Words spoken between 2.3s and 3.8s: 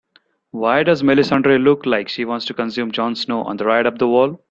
to consume Jon Snow on the